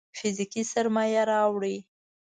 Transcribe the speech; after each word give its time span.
فزيکي 0.17 0.61
سرمايه 0.71 1.21
راوړي. 1.31 1.75